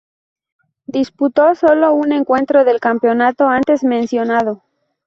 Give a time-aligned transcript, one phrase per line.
[0.87, 4.63] Disputó solo un encuentro del campeonato antes mencionado.